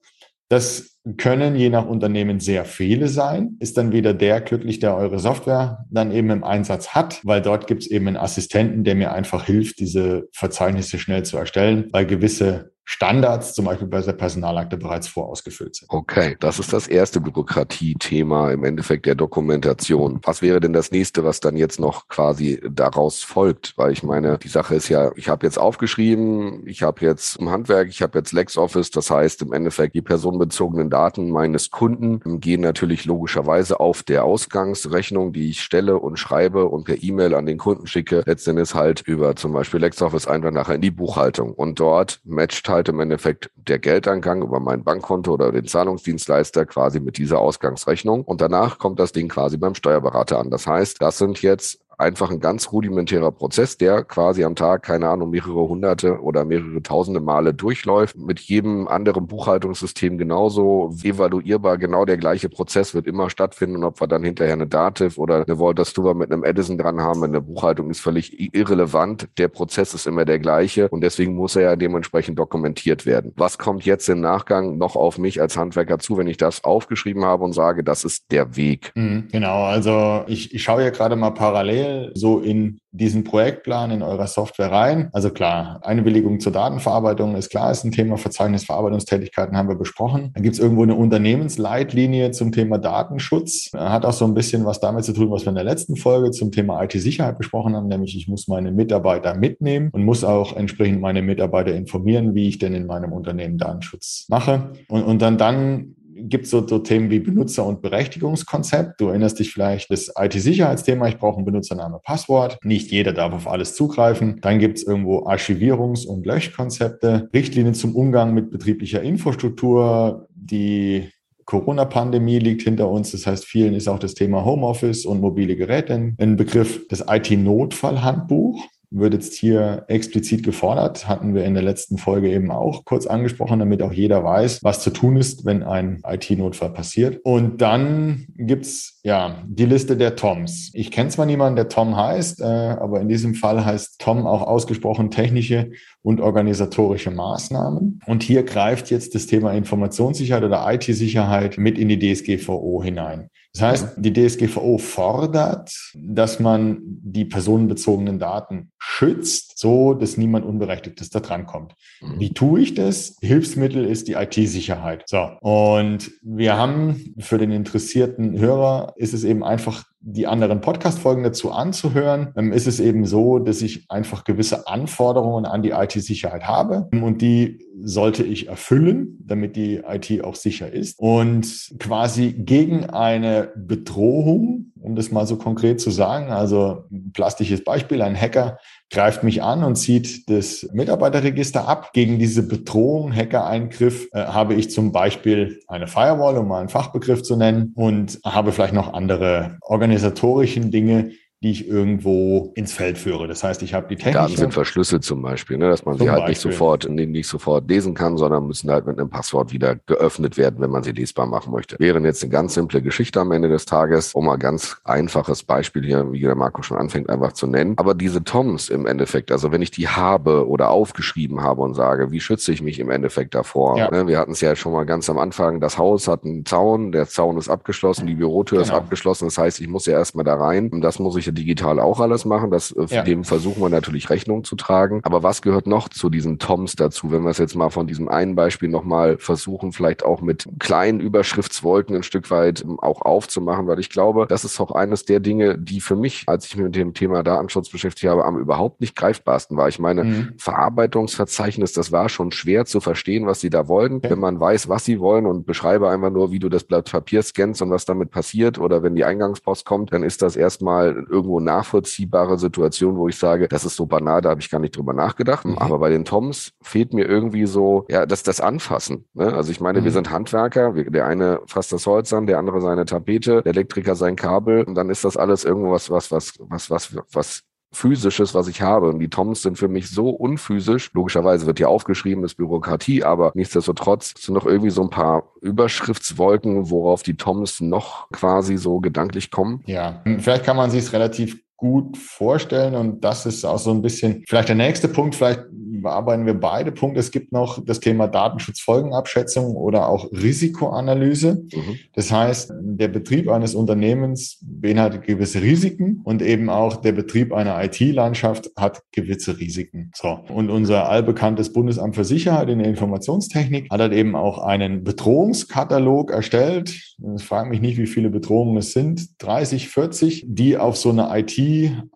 [0.48, 3.56] Das können je nach Unternehmen sehr viele sein.
[3.60, 7.66] Ist dann wieder der glücklich, der eure Software dann eben im Einsatz hat, weil dort
[7.66, 12.06] gibt es eben einen Assistenten, der mir einfach hilft, diese Verzeichnisse schnell zu erstellen, weil
[12.06, 15.88] gewisse Standards zum Beispiel bei der Personalakte bereits vorausgefüllt sind.
[15.90, 20.20] Okay, das ist das erste Bürokratie-Thema im Endeffekt der Dokumentation.
[20.22, 23.72] Was wäre denn das nächste, was dann jetzt noch quasi daraus folgt?
[23.76, 27.48] Weil ich meine, die Sache ist ja, ich habe jetzt aufgeschrieben, ich habe jetzt im
[27.48, 32.60] Handwerk, ich habe jetzt LexOffice, das heißt im Endeffekt die personenbezogenen Daten meines Kunden gehen
[32.60, 37.58] natürlich logischerweise auf der Ausgangsrechnung, die ich stelle und schreibe und per E-Mail an den
[37.58, 42.20] Kunden schicke, letztendlich halt über zum Beispiel LexOffice einfach nachher in die Buchhaltung und dort
[42.24, 47.38] matcht halt im Endeffekt der Geldeingang über mein Bankkonto oder den Zahlungsdienstleister quasi mit dieser
[47.38, 48.22] Ausgangsrechnung.
[48.22, 50.50] Und danach kommt das Ding quasi beim Steuerberater an.
[50.50, 55.08] Das heißt, das sind jetzt einfach ein ganz rudimentärer Prozess, der quasi am Tag, keine
[55.08, 58.16] Ahnung, mehrere hunderte oder mehrere tausende Male durchläuft.
[58.16, 61.78] Mit jedem anderen Buchhaltungssystem genauso evaluierbar.
[61.78, 63.76] Genau der gleiche Prozess wird immer stattfinden.
[63.76, 67.00] Und ob wir dann hinterher eine Dativ oder eine Wolters Stuber mit einem Edison dran
[67.00, 69.28] haben, eine Buchhaltung ist völlig irrelevant.
[69.38, 70.88] Der Prozess ist immer der gleiche.
[70.90, 73.32] Und deswegen muss er ja dementsprechend dokumentiert werden.
[73.36, 77.24] Was kommt jetzt im Nachgang noch auf mich als Handwerker zu, wenn ich das aufgeschrieben
[77.24, 78.92] habe und sage, das ist der Weg?
[78.94, 79.64] Mhm, genau.
[79.64, 84.70] Also ich, ich schaue ja gerade mal parallel so in diesen Projektplan in eurer Software
[84.70, 85.08] rein.
[85.12, 88.16] Also klar, Einwilligung zur Datenverarbeitung ist klar, ist ein Thema.
[88.16, 90.30] Verzeichnisverarbeitungstätigkeiten haben wir besprochen.
[90.34, 93.70] Dann gibt es irgendwo eine Unternehmensleitlinie zum Thema Datenschutz.
[93.74, 96.30] Hat auch so ein bisschen was damit zu tun, was wir in der letzten Folge
[96.30, 101.00] zum Thema IT-Sicherheit besprochen haben, nämlich ich muss meine Mitarbeiter mitnehmen und muss auch entsprechend
[101.00, 104.72] meine Mitarbeiter informieren, wie ich denn in meinem Unternehmen Datenschutz mache.
[104.88, 105.96] Und, und dann, dann
[106.28, 109.00] gibt es so, so Themen wie Benutzer- und Berechtigungskonzept.
[109.00, 111.08] Du erinnerst dich vielleicht das IT-Sicherheitsthema.
[111.08, 112.58] Ich brauche einen Benutzername, Passwort.
[112.62, 114.38] Nicht jeder darf auf alles zugreifen.
[114.40, 121.10] Dann gibt es irgendwo Archivierungs- und Löschkonzepte, Richtlinien zum Umgang mit betrieblicher Infrastruktur, die
[121.44, 123.12] Corona-Pandemie liegt hinter uns.
[123.12, 126.86] Das heißt, vielen ist auch das Thema Homeoffice und mobile Geräte ein Begriff.
[126.88, 132.84] Das IT-Notfallhandbuch wird jetzt hier explizit gefordert, hatten wir in der letzten Folge eben auch
[132.84, 137.20] kurz angesprochen, damit auch jeder weiß, was zu tun ist, wenn ein IT-Notfall passiert.
[137.24, 140.70] Und dann gibt's ja die Liste der Toms.
[140.74, 144.42] Ich kenne zwar niemanden, der Tom heißt, äh, aber in diesem Fall heißt Tom auch
[144.42, 145.70] ausgesprochen technische
[146.02, 148.00] und organisatorische Maßnahmen.
[148.06, 153.30] Und hier greift jetzt das Thema Informationssicherheit oder IT-Sicherheit mit in die DSGVO hinein.
[153.54, 161.10] Das heißt, die DSGVO fordert, dass man die personenbezogenen Daten schützt, so dass niemand Unberechtigtes
[161.10, 161.74] da dran kommt.
[162.00, 162.18] Mhm.
[162.18, 163.16] Wie tue ich das?
[163.20, 165.04] Hilfsmittel ist die IT-Sicherheit.
[165.06, 165.30] So.
[165.40, 171.50] Und wir haben für den interessierten Hörer ist es eben einfach die anderen Podcast-Folgen dazu
[171.50, 176.88] anzuhören, ähm, ist es eben so, dass ich einfach gewisse Anforderungen an die IT-Sicherheit habe
[176.92, 180.98] und die sollte ich erfüllen, damit die IT auch sicher ist.
[180.98, 187.64] Und quasi gegen eine Bedrohung, um das mal so konkret zu sagen, also ein plastisches
[187.64, 188.58] Beispiel, ein Hacker
[188.90, 191.92] greift mich an und zieht das Mitarbeiterregister ab.
[191.94, 197.22] Gegen diese Bedrohung, Hackereingriff, äh, habe ich zum Beispiel eine Firewall, um mal einen Fachbegriff
[197.22, 201.12] zu nennen, und habe vielleicht noch andere organisatorischen Dinge,
[201.44, 203.28] die ich irgendwo ins Feld führe.
[203.28, 204.18] Das heißt, ich habe die technische...
[204.18, 205.68] Daten sind verschlüsselt zum Beispiel, ne?
[205.68, 206.30] dass man sie halt Beispiel.
[206.30, 210.60] nicht sofort, nicht sofort lesen kann, sondern müssen halt mit einem Passwort wieder geöffnet werden,
[210.60, 211.76] wenn man sie lesbar machen möchte.
[211.78, 215.84] Wäre jetzt eine ganz simple Geschichte am Ende des Tages, um mal ganz einfaches Beispiel
[215.84, 217.74] hier, wie der Marco schon anfängt, einfach zu nennen.
[217.76, 222.10] Aber diese Toms im Endeffekt, also wenn ich die habe oder aufgeschrieben habe und sage,
[222.10, 223.76] wie schütze ich mich im Endeffekt davor?
[223.76, 223.90] Ja.
[223.90, 224.06] Ne?
[224.06, 227.06] Wir hatten es ja schon mal ganz am Anfang, das Haus hat einen Zaun, der
[227.06, 228.72] Zaun ist abgeschlossen, die Bürotür genau.
[228.72, 230.70] ist abgeschlossen, das heißt, ich muss ja erstmal da rein.
[230.70, 232.50] Und das muss ich digital auch alles machen.
[232.50, 233.02] Das, äh, ja.
[233.02, 235.00] Dem versuchen wir natürlich Rechnung zu tragen.
[235.02, 238.08] Aber was gehört noch zu diesen Toms dazu, wenn wir es jetzt mal von diesem
[238.08, 243.66] einen Beispiel nochmal versuchen, vielleicht auch mit kleinen Überschriftswolken ein Stück weit ähm, auch aufzumachen,
[243.66, 246.64] weil ich glaube, das ist auch eines der Dinge, die für mich, als ich mich
[246.64, 249.68] mit dem Thema Datenschutz beschäftigt habe, am überhaupt nicht greifbarsten war.
[249.68, 250.28] Ich meine, mhm.
[250.38, 253.96] Verarbeitungsverzeichnis, das war schon schwer zu verstehen, was sie da wollten.
[253.96, 254.10] Okay.
[254.10, 257.22] Wenn man weiß, was sie wollen und beschreibe einfach nur, wie du das Blatt Papier
[257.22, 261.40] scannst und was damit passiert oder wenn die Eingangspost kommt, dann ist das erstmal irgendwo
[261.40, 264.76] nach nachvollziehbare Situation, wo ich sage, das ist so banal, da habe ich gar nicht
[264.76, 265.44] drüber nachgedacht.
[265.44, 265.58] Mhm.
[265.58, 269.06] Aber bei den Toms fehlt mir irgendwie so, ja, das, das Anfassen.
[269.14, 269.32] Ne?
[269.32, 269.84] Also ich meine, mhm.
[269.84, 273.52] wir sind Handwerker, wir, der eine fasst das Holz an, der andere seine Tapete, der
[273.52, 277.42] Elektriker sein Kabel und dann ist das alles irgendwas, was, was, was, was, was
[277.74, 278.88] physisches, was ich habe.
[278.88, 280.90] Und die Toms sind für mich so unphysisch.
[280.94, 286.70] Logischerweise wird ja aufgeschrieben, ist Bürokratie, aber nichtsdestotrotz sind noch irgendwie so ein paar Überschriftswolken,
[286.70, 289.62] worauf die Toms noch quasi so gedanklich kommen.
[289.66, 292.74] Ja, vielleicht kann man sich es relativ gut vorstellen.
[292.74, 295.14] Und das ist auch so ein bisschen vielleicht der nächste Punkt.
[295.14, 295.44] Vielleicht
[295.82, 297.00] bearbeiten wir beide Punkte.
[297.00, 301.44] Es gibt noch das Thema Datenschutzfolgenabschätzung oder auch Risikoanalyse.
[301.52, 301.78] Mhm.
[301.94, 307.62] Das heißt, der Betrieb eines Unternehmens beinhaltet gewisse Risiken und eben auch der Betrieb einer
[307.64, 309.90] IT-Landschaft hat gewisse Risiken.
[309.94, 310.18] So.
[310.28, 316.10] Und unser allbekanntes Bundesamt für Sicherheit in der Informationstechnik hat halt eben auch einen Bedrohungskatalog
[316.10, 316.96] erstellt.
[317.16, 319.22] Ich frage mich nicht, wie viele Bedrohungen es sind.
[319.22, 321.38] 30, 40, die auf so eine IT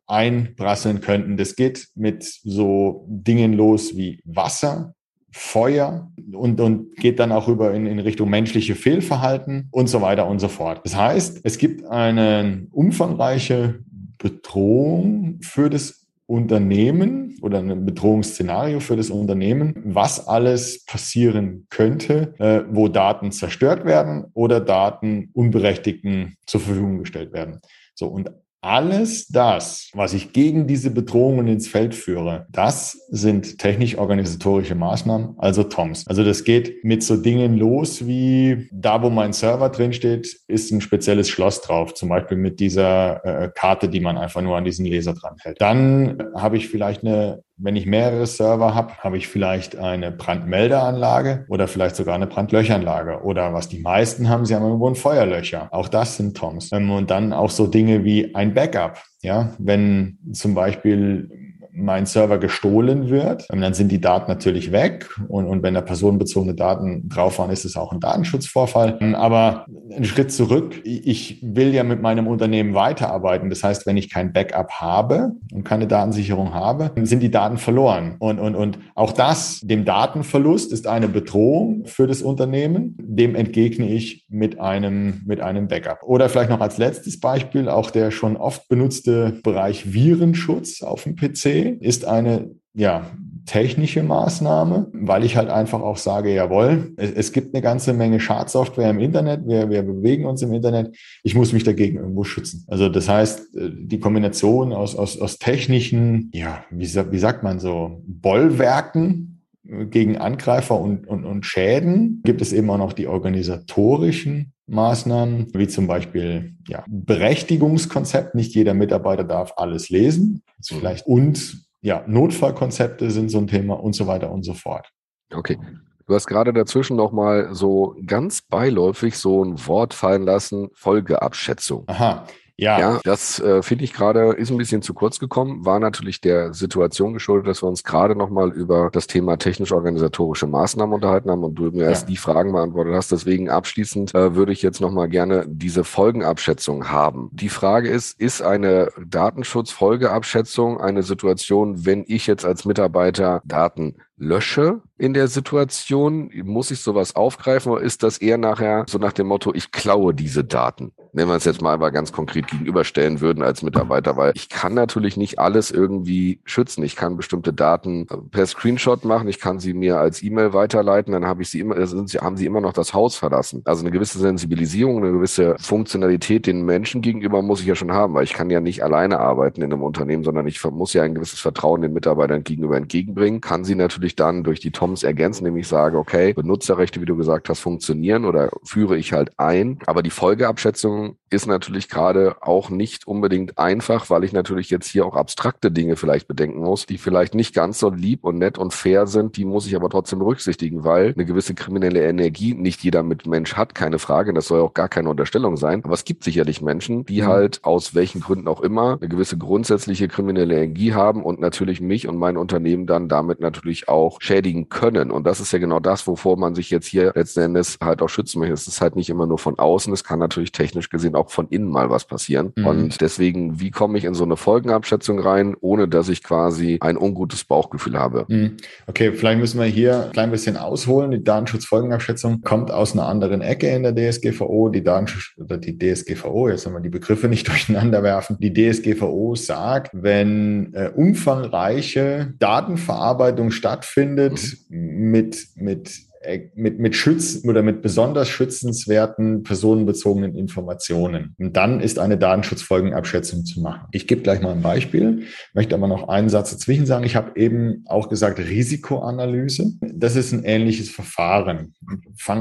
[0.08, 1.36] einprasseln könnten.
[1.36, 4.94] Das geht mit so Dingen los wie Wasser,
[5.30, 10.26] Feuer und, und geht dann auch über in, in Richtung menschliche Fehlverhalten und so weiter
[10.26, 10.80] und so fort.
[10.84, 13.80] Das heißt, es gibt eine umfangreiche
[14.18, 22.64] Bedrohung für das Unternehmen oder ein Bedrohungsszenario für das Unternehmen, was alles passieren könnte, äh,
[22.70, 27.60] wo Daten zerstört werden oder Daten Unberechtigten zur Verfügung gestellt werden.
[27.94, 34.74] So, und alles das, was ich gegen diese Bedrohungen ins Feld führe, das sind technisch-organisatorische
[34.74, 36.06] Maßnahmen, also TOMS.
[36.06, 40.72] Also das geht mit so Dingen los wie da, wo mein Server drin steht, ist
[40.72, 44.64] ein spezielles Schloss drauf, zum Beispiel mit dieser äh, Karte, die man einfach nur an
[44.64, 45.60] diesen Laser dran hält.
[45.60, 51.44] Dann habe ich vielleicht eine wenn ich mehrere Server habe, habe ich vielleicht eine Brandmeldeanlage
[51.48, 53.22] oder vielleicht sogar eine Brandlöchanlage.
[53.22, 55.68] Oder was die meisten haben, sie haben irgendwo ein Feuerlöcher.
[55.72, 56.70] Auch das sind TOMs.
[56.72, 59.02] Ähm, und dann auch so Dinge wie ein Backup.
[59.22, 61.47] Ja, wenn zum Beispiel
[61.78, 65.08] mein Server gestohlen wird, ähm, dann sind die Daten natürlich weg.
[65.28, 68.98] Und, und wenn da personenbezogene Daten drauf waren, ist es auch ein Datenschutzvorfall.
[69.00, 73.50] Ähm, aber einen Schritt zurück, ich will ja mit meinem Unternehmen weiterarbeiten.
[73.50, 78.16] Das heißt, wenn ich kein Backup habe und keine Datensicherung habe, sind die Daten verloren.
[78.18, 82.96] Und, und, und auch das, dem Datenverlust ist eine Bedrohung für das Unternehmen.
[83.00, 86.02] Dem entgegne ich mit einem, mit einem Backup.
[86.02, 91.16] Oder vielleicht noch als letztes Beispiel, auch der schon oft benutzte Bereich Virenschutz auf dem
[91.16, 93.10] PC ist eine ja,
[93.48, 98.20] technische Maßnahme, weil ich halt einfach auch sage, jawohl, es, es gibt eine ganze Menge
[98.20, 102.64] Schadsoftware im Internet, wir, wir bewegen uns im Internet, ich muss mich dagegen irgendwo schützen.
[102.68, 107.58] Also das heißt, äh, die Kombination aus, aus, aus technischen, ja, wie, wie sagt man
[107.58, 109.37] so, Bollwerken
[109.68, 115.68] gegen Angreifer und, und, und Schäden, gibt es eben auch noch die organisatorischen Maßnahmen, wie
[115.68, 118.34] zum Beispiel ja, Berechtigungskonzept.
[118.34, 120.42] Nicht jeder Mitarbeiter darf alles lesen.
[120.56, 124.90] Also vielleicht und ja, Notfallkonzepte sind so ein Thema und so weiter und so fort.
[125.32, 125.58] Okay.
[126.06, 131.84] Du hast gerade dazwischen noch mal so ganz beiläufig so ein Wort fallen lassen, Folgeabschätzung.
[131.86, 132.26] Aha.
[132.60, 135.64] Ja, ja das äh, finde ich gerade ist ein bisschen zu kurz gekommen.
[135.64, 140.48] War natürlich der Situation geschuldet, dass wir uns gerade noch mal über das Thema technisch-organisatorische
[140.48, 142.08] Maßnahmen unterhalten haben und du mir erst ja.
[142.08, 143.12] die Fragen beantwortet hast.
[143.12, 147.30] Deswegen abschließend äh, würde ich jetzt noch mal gerne diese Folgenabschätzung haben.
[147.32, 154.82] Die Frage ist, ist eine Datenschutzfolgeabschätzung eine Situation, wenn ich jetzt als Mitarbeiter Daten lösche
[154.98, 156.32] in der Situation?
[156.42, 160.12] Muss ich sowas aufgreifen oder ist das eher nachher so nach dem Motto, ich klaue
[160.12, 160.92] diese Daten?
[161.18, 164.74] Wenn wir es jetzt mal aber ganz konkret gegenüberstellen würden als Mitarbeiter, weil ich kann
[164.74, 166.84] natürlich nicht alles irgendwie schützen.
[166.84, 171.26] Ich kann bestimmte Daten per Screenshot machen, ich kann sie mir als E-Mail weiterleiten, dann
[171.26, 173.62] habe ich sie immer, haben sie immer noch das Haus verlassen.
[173.64, 178.14] Also eine gewisse Sensibilisierung, eine gewisse Funktionalität den Menschen gegenüber muss ich ja schon haben,
[178.14, 181.16] weil ich kann ja nicht alleine arbeiten in einem Unternehmen, sondern ich muss ja ein
[181.16, 185.58] gewisses Vertrauen den Mitarbeitern gegenüber entgegenbringen, kann sie natürlich dann durch die TOMs ergänzen, indem
[185.58, 189.80] ich sage, okay, Benutzerrechte, wie du gesagt hast, funktionieren oder führe ich halt ein.
[189.86, 195.06] Aber die Folgeabschätzung ist natürlich gerade auch nicht unbedingt einfach, weil ich natürlich jetzt hier
[195.06, 198.72] auch abstrakte Dinge vielleicht bedenken muss, die vielleicht nicht ganz so lieb und nett und
[198.72, 203.02] fair sind, die muss ich aber trotzdem berücksichtigen, weil eine gewisse kriminelle Energie nicht jeder
[203.02, 206.24] mit Mensch hat, keine Frage, das soll auch gar keine Unterstellung sein, aber es gibt
[206.24, 207.26] sicherlich Menschen, die mhm.
[207.26, 212.08] halt aus welchen Gründen auch immer eine gewisse grundsätzliche kriminelle Energie haben und natürlich mich
[212.08, 215.10] und mein Unternehmen dann damit natürlich auch schädigen können.
[215.10, 218.08] Und das ist ja genau das, wovor man sich jetzt hier letzten Endes halt auch
[218.08, 218.54] schützen möchte.
[218.54, 221.48] Es ist halt nicht immer nur von außen, es kann natürlich technisch gesehen auch von
[221.48, 222.52] innen mal was passieren.
[222.56, 222.66] Mhm.
[222.66, 226.96] Und deswegen, wie komme ich in so eine Folgenabschätzung rein, ohne dass ich quasi ein
[226.96, 228.24] ungutes Bauchgefühl habe?
[228.28, 228.56] Mhm.
[228.86, 231.10] Okay, vielleicht müssen wir hier ein klein bisschen ausholen.
[231.10, 234.68] Die Datenschutzfolgenabschätzung kommt aus einer anderen Ecke in der DSGVO.
[234.68, 238.36] Die Datenschutz oder die DSGVO, jetzt soll man die Begriffe nicht durcheinander werfen.
[238.40, 245.10] Die DSGVO sagt, wenn äh, umfangreiche Datenverarbeitung stattfindet mhm.
[245.10, 246.07] mit, mit
[246.54, 251.34] mit, mit Schütz oder mit besonders schützenswerten personenbezogenen Informationen.
[251.38, 253.86] Und dann ist eine Datenschutzfolgenabschätzung zu machen.
[253.92, 257.04] Ich gebe gleich mal ein Beispiel, möchte aber noch einen Satz dazwischen sagen.
[257.04, 259.74] Ich habe eben auch gesagt Risikoanalyse.
[259.80, 261.74] Das ist ein ähnliches Verfahren.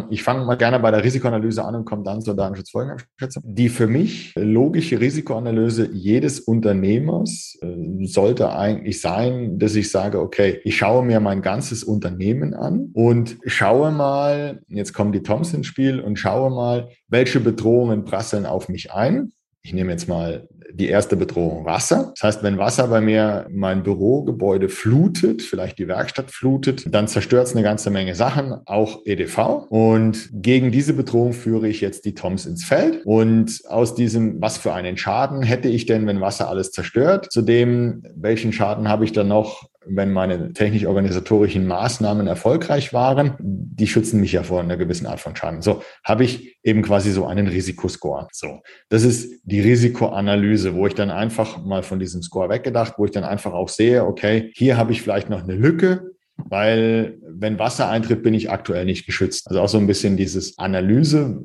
[0.09, 3.43] Ich fange mal gerne bei der Risikoanalyse an und komme dann zur Datenschutzfolgenabschätzung.
[3.45, 10.59] Die für mich logische Risikoanalyse jedes Unternehmers äh, sollte eigentlich sein, dass ich sage, okay,
[10.63, 15.53] ich schaue mir mein ganzes Unternehmen an und schaue schaue mal, jetzt kommen die Toms
[15.53, 19.33] ins Spiel und schaue mal, welche Bedrohungen prasseln auf mich ein.
[19.61, 22.13] Ich nehme jetzt mal die erste Bedrohung Wasser.
[22.15, 27.47] Das heißt, wenn Wasser bei mir mein Bürogebäude flutet, vielleicht die Werkstatt flutet, dann zerstört
[27.47, 29.65] es eine ganze Menge Sachen, auch EDV.
[29.67, 33.01] Und gegen diese Bedrohung führe ich jetzt die TOMs ins Feld.
[33.03, 37.27] Und aus diesem, was für einen Schaden hätte ich denn, wenn Wasser alles zerstört?
[37.33, 44.21] Zudem, welchen Schaden habe ich dann noch, wenn meine technisch-organisatorischen Maßnahmen erfolgreich waren, die schützen
[44.21, 45.61] mich ja vor einer gewissen Art von Schaden.
[45.61, 48.27] So habe ich eben quasi so einen Risikoscore.
[48.31, 53.05] So, das ist die Risikoanalyse, wo ich dann einfach mal von diesem Score weggedacht, wo
[53.05, 57.59] ich dann einfach auch sehe, okay, hier habe ich vielleicht noch eine Lücke, weil wenn
[57.59, 59.47] Wasser eintritt, bin ich aktuell nicht geschützt.
[59.47, 61.39] Also auch so ein bisschen dieses Analyse,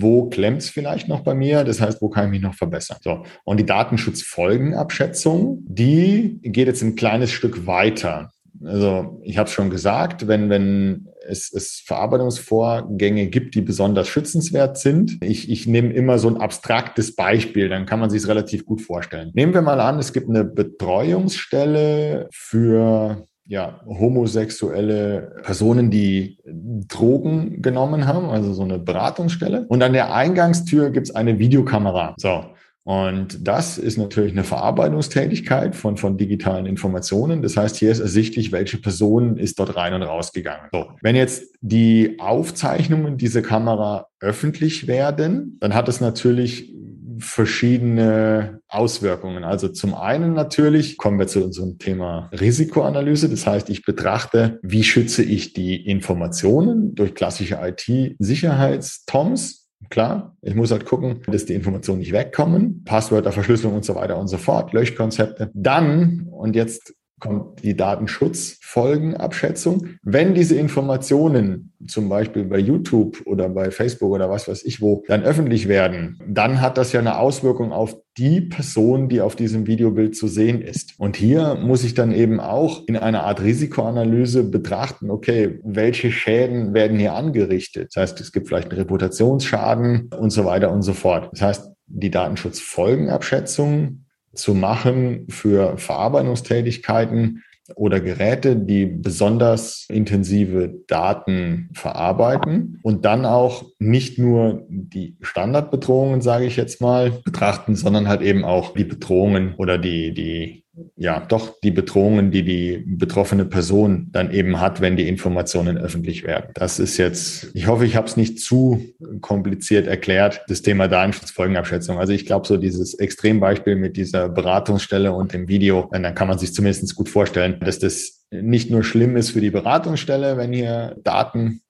[0.00, 1.64] wo klemmt es vielleicht noch bei mir?
[1.64, 2.98] Das heißt, wo kann ich mich noch verbessern?
[3.02, 3.24] So.
[3.44, 8.30] Und die Datenschutzfolgenabschätzung, die geht jetzt ein kleines Stück weiter.
[8.64, 14.78] Also ich habe es schon gesagt, wenn, wenn es, es Verarbeitungsvorgänge gibt, die besonders schützenswert
[14.78, 15.18] sind.
[15.22, 18.82] Ich, ich nehme immer so ein abstraktes Beispiel, dann kann man sich es relativ gut
[18.82, 19.30] vorstellen.
[19.34, 26.38] Nehmen wir mal an, es gibt eine Betreuungsstelle für ja, homosexuelle Personen, die
[26.86, 29.66] Drogen genommen haben, also so eine Beratungsstelle.
[29.66, 32.14] Und an der Eingangstür gibt es eine Videokamera.
[32.16, 32.44] So.
[32.84, 37.42] Und das ist natürlich eine Verarbeitungstätigkeit von, von digitalen Informationen.
[37.42, 40.68] Das heißt, hier ist ersichtlich, welche Person ist dort rein und rausgegangen.
[40.72, 40.86] So.
[41.02, 46.72] Wenn jetzt die Aufzeichnungen dieser Kamera öffentlich werden, dann hat es natürlich
[47.20, 49.44] verschiedene Auswirkungen.
[49.44, 53.28] Also zum einen natürlich kommen wir zu unserem Thema Risikoanalyse.
[53.28, 60.70] Das heißt, ich betrachte, wie schütze ich die Informationen durch klassische IT-Sicherheitstoms Klar, ich muss
[60.70, 64.72] halt gucken, dass die Informationen nicht wegkommen, Passwörter, Verschlüsselung und so weiter und so fort,
[64.74, 65.50] Löschkonzepte.
[65.54, 69.86] Dann, und jetzt kommt die Datenschutzfolgenabschätzung.
[70.02, 75.04] Wenn diese Informationen zum Beispiel bei YouTube oder bei Facebook oder was weiß ich wo
[75.06, 79.66] dann öffentlich werden, dann hat das ja eine Auswirkung auf die Person, die auf diesem
[79.66, 80.94] Videobild zu sehen ist.
[80.98, 86.74] Und hier muss ich dann eben auch in einer Art Risikoanalyse betrachten, okay, welche Schäden
[86.74, 87.90] werden hier angerichtet?
[87.94, 91.30] Das heißt, es gibt vielleicht einen Reputationsschaden und so weiter und so fort.
[91.32, 94.04] Das heißt, die Datenschutzfolgenabschätzung
[94.40, 97.42] zu machen für Verarbeitungstätigkeiten
[97.76, 106.46] oder Geräte, die besonders intensive Daten verarbeiten und dann auch nicht nur die Standardbedrohungen, sage
[106.46, 110.64] ich jetzt mal, betrachten, sondern halt eben auch die Bedrohungen oder die, die
[110.96, 116.22] ja, doch die Bedrohungen, die die betroffene Person dann eben hat, wenn die Informationen öffentlich
[116.22, 116.50] werden.
[116.54, 118.84] Das ist jetzt, ich hoffe, ich habe es nicht zu
[119.20, 121.98] kompliziert erklärt, das Thema Datenschutzfolgenabschätzung.
[121.98, 126.38] Also ich glaube, so dieses Extrembeispiel mit dieser Beratungsstelle und dem Video, dann kann man
[126.38, 130.96] sich zumindest gut vorstellen, dass das nicht nur schlimm ist für die Beratungsstelle, wenn hier
[131.02, 131.62] Daten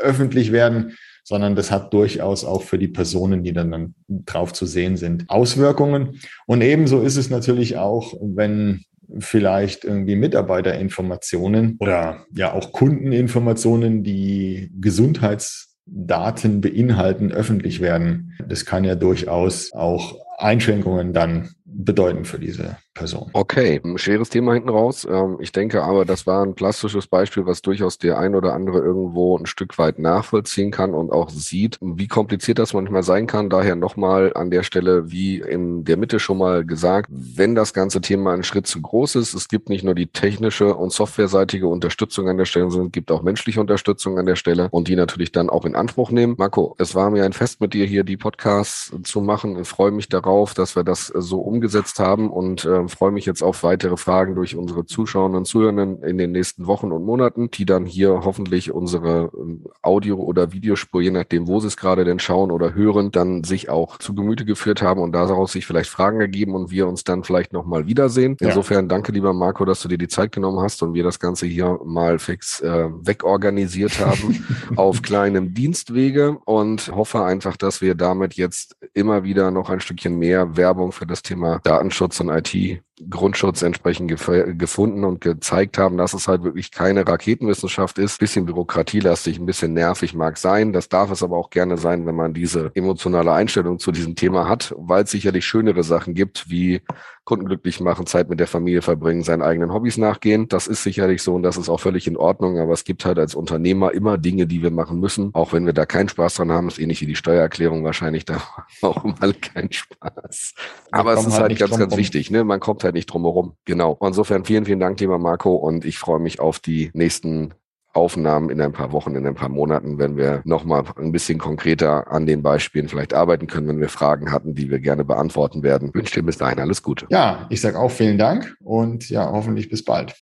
[0.00, 0.92] öffentlich werden,
[1.26, 5.28] sondern das hat durchaus auch für die Personen, die dann, dann drauf zu sehen sind,
[5.28, 6.20] Auswirkungen.
[6.46, 8.84] Und ebenso ist es natürlich auch, wenn
[9.18, 18.34] vielleicht irgendwie Mitarbeiterinformationen oder ja auch Kundeninformationen, die Gesundheitsdaten beinhalten, öffentlich werden.
[18.48, 23.30] Das kann ja durchaus auch Einschränkungen dann bedeuten für diese Person.
[23.34, 25.06] Okay, ein schweres Thema hinten raus.
[25.08, 28.78] Ähm, ich denke aber, das war ein plastisches Beispiel, was durchaus der ein oder andere
[28.78, 33.50] irgendwo ein Stück weit nachvollziehen kann und auch sieht, wie kompliziert das manchmal sein kann.
[33.50, 38.00] Daher nochmal an der Stelle, wie in der Mitte schon mal gesagt, wenn das ganze
[38.00, 42.28] Thema ein Schritt zu groß ist, es gibt nicht nur die technische und softwareseitige Unterstützung
[42.28, 45.32] an der Stelle, sondern es gibt auch menschliche Unterstützung an der Stelle und die natürlich
[45.32, 46.34] dann auch in Anspruch nehmen.
[46.38, 49.60] Marco, es war mir ein Fest mit dir hier die Podcasts zu machen.
[49.60, 53.42] Ich freue mich darauf, dass wir das so umgesetzt haben und äh, freue mich jetzt
[53.42, 57.64] auf weitere Fragen durch unsere Zuschauerinnen und Zuhörenden in den nächsten Wochen und Monaten, die
[57.64, 62.18] dann hier hoffentlich unsere ähm, Audio- oder Videospur, je nachdem, wo sie es gerade denn
[62.18, 66.20] schauen oder hören, dann sich auch zu Gemüte geführt haben und daraus sich vielleicht Fragen
[66.20, 68.36] ergeben und wir uns dann vielleicht nochmal wiedersehen.
[68.40, 71.46] Insofern danke, lieber Marco, dass du dir die Zeit genommen hast und wir das Ganze
[71.46, 74.44] hier mal fix äh, wegorganisiert haben
[74.76, 80.18] auf kleinem Dienstwege und hoffe einfach, dass wir damit jetzt immer wieder noch ein Stückchen
[80.18, 82.85] mehr Werbung für das Thema Datenschutz und IT you.
[83.10, 88.18] Grundschutz entsprechend gefunden und gezeigt haben, dass es halt wirklich keine Raketenwissenschaft ist.
[88.18, 90.72] Bisschen bürokratielastig, ein bisschen nervig mag sein.
[90.72, 94.48] Das darf es aber auch gerne sein, wenn man diese emotionale Einstellung zu diesem Thema
[94.48, 96.80] hat, weil es sicherlich schönere Sachen gibt, wie
[97.26, 100.46] Kunden glücklich machen, Zeit mit der Familie verbringen, seinen eigenen Hobbys nachgehen.
[100.48, 102.60] Das ist sicherlich so und das ist auch völlig in Ordnung.
[102.60, 105.34] Aber es gibt halt als Unternehmer immer Dinge, die wir machen müssen.
[105.34, 108.40] Auch wenn wir da keinen Spaß dran haben, ist ähnlich wie die Steuererklärung wahrscheinlich da
[108.80, 110.54] auch mal kein Spaß.
[110.92, 112.30] Aber es ist halt, halt ganz, ganz wichtig.
[112.30, 112.44] Ne?
[112.44, 113.52] Man kommt halt nicht drum herum.
[113.64, 113.98] Genau.
[114.00, 115.54] Insofern vielen, vielen Dank, lieber Marco.
[115.54, 117.52] Und ich freue mich auf die nächsten
[117.96, 122.12] Aufnahmen in ein paar Wochen, in ein paar Monaten, wenn wir nochmal ein bisschen konkreter
[122.12, 125.88] an den Beispielen vielleicht arbeiten können, wenn wir Fragen hatten, die wir gerne beantworten werden.
[125.88, 127.06] Ich wünsche dir bis dahin alles Gute.
[127.08, 130.14] Ja, ich sage auch vielen Dank und ja, hoffentlich bis bald.